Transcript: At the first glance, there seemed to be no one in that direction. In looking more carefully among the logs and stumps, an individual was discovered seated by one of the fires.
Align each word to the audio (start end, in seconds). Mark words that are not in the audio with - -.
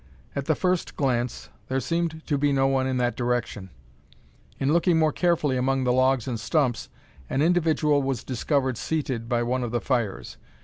At 0.35 0.45
the 0.45 0.55
first 0.55 0.95
glance, 0.95 1.49
there 1.67 1.79
seemed 1.79 2.25
to 2.25 2.35
be 2.35 2.51
no 2.51 2.65
one 2.65 2.87
in 2.87 2.97
that 2.97 3.15
direction. 3.15 3.69
In 4.59 4.73
looking 4.73 4.97
more 4.97 5.11
carefully 5.11 5.57
among 5.57 5.83
the 5.83 5.93
logs 5.93 6.27
and 6.27 6.39
stumps, 6.39 6.89
an 7.29 7.43
individual 7.43 8.01
was 8.01 8.23
discovered 8.23 8.79
seated 8.79 9.29
by 9.29 9.43
one 9.43 9.61
of 9.61 9.69
the 9.69 9.79
fires. 9.79 10.37